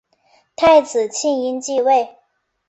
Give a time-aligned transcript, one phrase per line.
[0.55, 2.17] 太子庆膺继位。